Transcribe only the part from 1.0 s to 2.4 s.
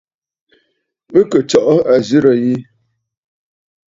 Bɨ kɨ̀ tsɔʼɔ àzɨrə̀